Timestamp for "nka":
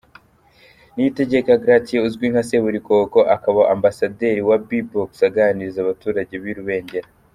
2.31-2.43